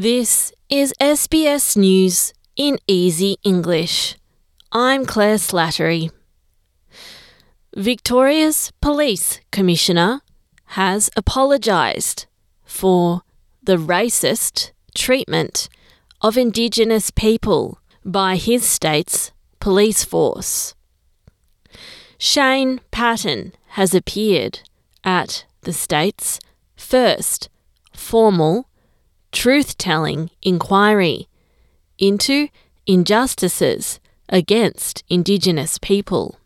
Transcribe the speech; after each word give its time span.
This 0.00 0.52
is 0.68 0.94
SBS 1.00 1.76
News 1.76 2.32
in 2.54 2.78
Easy 2.86 3.36
English. 3.42 4.14
I'm 4.70 5.04
Claire 5.04 5.38
Slattery. 5.38 6.12
Victoria's 7.74 8.70
Police 8.80 9.40
Commissioner 9.50 10.20
has 10.78 11.10
apologised 11.16 12.26
for 12.64 13.22
the 13.60 13.76
racist 13.76 14.70
treatment 14.94 15.68
of 16.22 16.38
Indigenous 16.38 17.10
people 17.10 17.80
by 18.04 18.36
his 18.36 18.64
state's 18.64 19.32
police 19.58 20.04
force. 20.04 20.76
Shane 22.18 22.80
Patton 22.92 23.52
has 23.70 23.96
appeared 23.96 24.60
at 25.02 25.44
the 25.62 25.72
state's 25.72 26.38
first 26.76 27.48
formal 27.92 28.68
truth 29.32 29.78
telling 29.78 30.30
inquiry 30.42 31.28
into 31.98 32.48
injustices 32.86 34.00
against 34.28 35.04
Indigenous 35.08 35.78
people. 35.78 36.38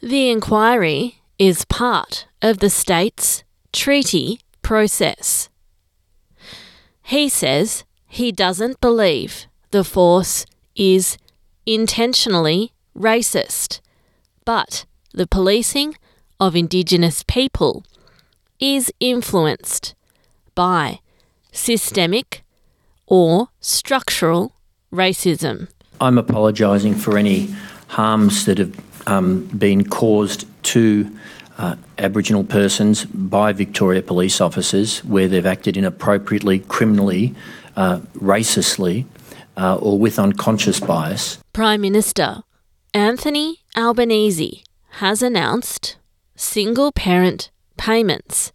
The 0.00 0.30
inquiry 0.30 1.22
is 1.38 1.64
part 1.64 2.26
of 2.42 2.58
the 2.58 2.70
state's 2.70 3.44
treaty 3.72 4.40
process. 4.62 5.48
He 7.02 7.28
says 7.28 7.84
he 8.06 8.32
doesn't 8.32 8.80
believe 8.80 9.46
the 9.70 9.84
force 9.84 10.46
is 10.76 11.16
intentionally 11.66 12.72
racist, 12.96 13.80
but 14.44 14.84
the 15.12 15.26
policing 15.26 15.96
of 16.40 16.54
Indigenous 16.54 17.22
people 17.26 17.84
is 18.60 18.92
influenced 19.00 19.94
by 20.54 21.00
systemic 21.58 22.44
or 23.06 23.48
structural 23.60 24.54
racism. 24.92 25.68
I'm 26.00 26.16
apologising 26.16 26.94
for 26.94 27.18
any 27.18 27.54
harms 27.88 28.44
that 28.44 28.58
have 28.58 28.74
um, 29.06 29.46
been 29.46 29.88
caused 29.88 30.46
to 30.64 31.10
uh, 31.58 31.74
Aboriginal 31.98 32.44
persons 32.44 33.04
by 33.04 33.52
Victoria 33.52 34.02
police 34.02 34.40
officers 34.40 35.04
where 35.04 35.26
they've 35.26 35.44
acted 35.44 35.76
inappropriately, 35.76 36.60
criminally, 36.60 37.34
uh, 37.76 37.98
racistly, 38.14 39.06
uh, 39.56 39.76
or 39.76 39.98
with 39.98 40.18
unconscious 40.18 40.78
bias. 40.78 41.38
Prime 41.52 41.80
Minister 41.80 42.42
Anthony 42.94 43.58
Albanese 43.76 44.62
has 45.02 45.22
announced 45.22 45.96
single 46.36 46.92
parent 46.92 47.50
payments 47.76 48.52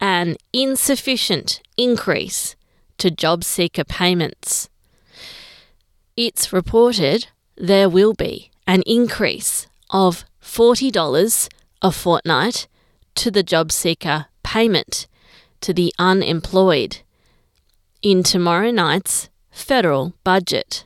an 0.00 0.34
insufficient 0.52 1.60
increase 1.76 2.56
to 2.98 3.08
job 3.08 3.44
seeker 3.44 3.84
payments. 3.84 4.68
It's 6.16 6.52
reported 6.52 7.28
there 7.56 7.88
will 7.88 8.14
be 8.14 8.50
an 8.66 8.82
increase 8.84 9.68
of 9.90 10.24
$40 10.42 11.48
a 11.82 11.92
fortnight 11.92 12.66
to 13.14 13.30
the 13.30 13.44
job 13.44 13.70
seeker 13.70 14.26
payment 14.42 15.06
to 15.60 15.72
the 15.72 15.94
unemployed 16.00 16.98
in 18.02 18.24
tomorrow 18.24 18.72
night's 18.72 19.28
federal 19.52 20.14
budget. 20.24 20.84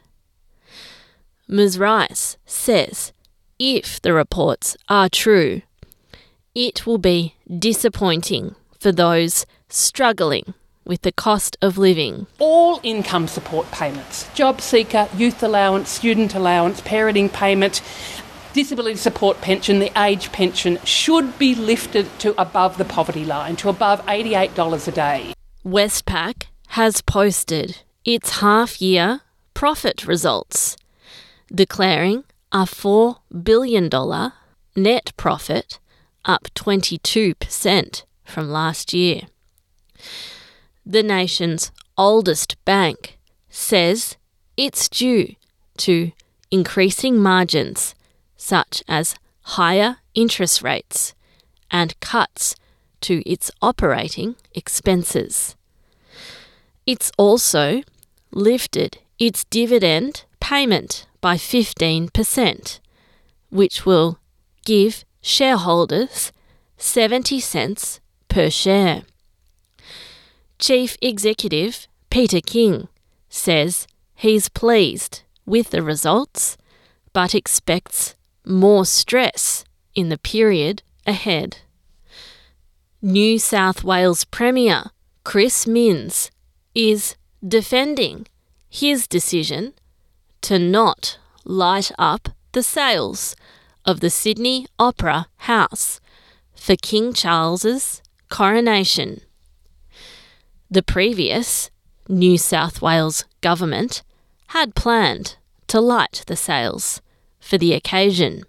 Ms. 1.48 1.78
Rice 1.78 2.36
says 2.44 3.14
if 3.58 4.02
the 4.02 4.12
reports 4.12 4.76
are 4.90 5.08
true, 5.08 5.62
it 6.56 6.86
will 6.86 6.98
be 6.98 7.34
disappointing 7.58 8.56
for 8.80 8.90
those 8.90 9.44
struggling 9.68 10.54
with 10.86 11.02
the 11.02 11.12
cost 11.12 11.54
of 11.60 11.76
living. 11.76 12.26
All 12.38 12.80
income 12.82 13.28
support 13.28 13.70
payments, 13.70 14.26
job 14.34 14.62
seeker, 14.62 15.06
youth 15.14 15.42
allowance, 15.42 15.90
student 15.90 16.34
allowance, 16.34 16.80
parenting 16.80 17.30
payment, 17.30 17.82
disability 18.54 18.96
support 18.96 19.42
pension, 19.42 19.80
the 19.80 19.92
age 20.00 20.32
pension 20.32 20.78
should 20.82 21.38
be 21.38 21.54
lifted 21.54 22.06
to 22.20 22.40
above 22.40 22.78
the 22.78 22.86
poverty 22.86 23.26
line, 23.26 23.56
to 23.56 23.68
above 23.68 24.04
$88 24.06 24.88
a 24.88 24.92
day. 24.92 25.34
Westpac 25.62 26.46
has 26.68 27.02
posted 27.02 27.82
its 28.04 28.40
half 28.40 28.80
year 28.80 29.20
profit 29.52 30.06
results 30.06 30.78
declaring 31.54 32.24
a 32.50 32.64
$4 32.64 33.18
billion 33.42 33.90
net 34.74 35.12
profit, 35.16 35.78
up 36.26 36.48
22% 36.54 38.02
from 38.24 38.50
last 38.50 38.92
year. 38.92 39.22
The 40.84 41.02
nation's 41.02 41.72
oldest 41.96 42.62
bank 42.64 43.18
says 43.48 44.16
it's 44.56 44.88
due 44.88 45.34
to 45.78 46.12
increasing 46.50 47.18
margins, 47.18 47.94
such 48.36 48.82
as 48.86 49.16
higher 49.42 49.96
interest 50.14 50.62
rates 50.62 51.14
and 51.70 51.98
cuts 52.00 52.56
to 53.00 53.28
its 53.28 53.50
operating 53.62 54.36
expenses. 54.54 55.56
It's 56.86 57.10
also 57.16 57.82
lifted 58.30 58.98
its 59.18 59.44
dividend 59.44 60.24
payment 60.40 61.06
by 61.20 61.36
15%, 61.36 62.80
which 63.50 63.86
will 63.86 64.18
give 64.64 65.04
shareholders 65.26 66.30
70 66.76 67.40
cents 67.40 68.00
per 68.28 68.48
share. 68.48 69.02
Chief 70.60 70.96
Executive 71.02 71.88
Peter 72.10 72.40
King 72.40 72.86
says 73.28 73.88
he's 74.14 74.48
pleased 74.48 75.22
with 75.44 75.70
the 75.70 75.82
results, 75.82 76.56
but 77.12 77.34
expects 77.34 78.14
more 78.44 78.86
stress 78.86 79.64
in 79.96 80.10
the 80.10 80.18
period 80.18 80.84
ahead. 81.06 81.58
New 83.02 83.38
South 83.40 83.82
Wales 83.82 84.24
Premier 84.24 84.84
Chris 85.24 85.66
Minns 85.66 86.30
is 86.72 87.16
defending 87.46 88.28
his 88.70 89.08
decision 89.08 89.74
to 90.42 90.56
not 90.56 91.18
light 91.44 91.90
up 91.98 92.28
the 92.52 92.62
sails 92.62 93.34
of 93.86 94.00
the 94.00 94.10
Sydney 94.10 94.66
Opera 94.78 95.28
House 95.36 96.00
for 96.54 96.74
King 96.76 97.12
Charles's 97.12 98.02
coronation. 98.28 99.20
The 100.68 100.82
previous 100.82 101.70
New 102.08 102.36
South 102.36 102.82
Wales 102.82 103.24
government 103.40 104.02
had 104.48 104.74
planned 104.74 105.36
to 105.68 105.80
light 105.80 106.24
the 106.26 106.36
sails 106.36 107.00
for 107.40 107.56
the 107.56 107.72
occasion. 107.72 108.42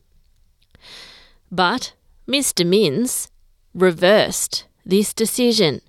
But 1.52 1.94
Mr. 2.28 2.66
Minns 2.66 3.30
reversed 3.74 4.66
this 4.86 5.14
decision 5.14 5.82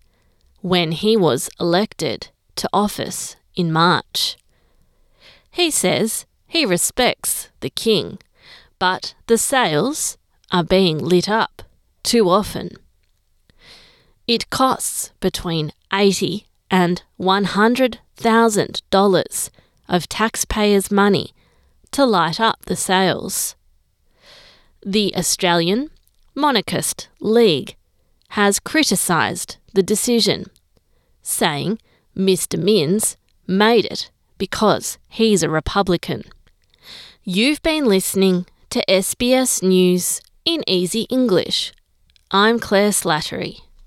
when 0.60 0.92
he 0.92 1.16
was 1.16 1.48
elected 1.58 2.28
to 2.56 2.68
office 2.72 3.36
in 3.54 3.72
March. 3.72 4.36
He 5.50 5.70
says 5.70 6.26
he 6.46 6.66
respects 6.66 7.48
the 7.60 7.70
king, 7.70 8.18
but 8.78 9.14
the 9.26 9.38
sails 9.38 10.19
are 10.50 10.64
being 10.64 10.98
lit 10.98 11.28
up 11.28 11.62
too 12.02 12.28
often. 12.28 12.70
It 14.26 14.50
costs 14.50 15.12
between 15.20 15.72
eighty 15.92 16.46
and 16.70 17.02
one 17.16 17.44
hundred 17.44 17.98
thousand 18.16 18.82
dollars 18.90 19.50
of 19.88 20.08
taxpayers' 20.08 20.90
money 20.90 21.32
to 21.92 22.04
light 22.04 22.38
up 22.38 22.64
the 22.66 22.76
sails. 22.76 23.56
The 24.84 25.14
Australian 25.16 25.90
Monarchist 26.34 27.08
League 27.20 27.76
has 28.30 28.60
criticised 28.60 29.56
the 29.72 29.82
decision, 29.82 30.46
saying 31.22 31.78
Mr. 32.16 32.58
Minns 32.58 33.16
made 33.46 33.86
it 33.86 34.10
because 34.36 34.98
he's 35.08 35.42
a 35.42 35.50
Republican. 35.50 36.25
You've 37.25 37.62
been 37.62 37.86
listening 37.86 38.46
to 38.70 38.84
SBS 38.86 39.62
News 39.62 40.20
in 40.44 40.62
Easy 40.66 41.06
English. 41.08 41.72
I'm 42.30 42.58
Claire 42.58 42.90
Slattery. 42.90 43.67